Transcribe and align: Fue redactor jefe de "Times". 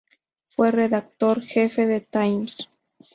Fue 0.47 0.71
redactor 0.71 1.43
jefe 1.43 1.85
de 1.85 1.99
"Times". 2.01 2.67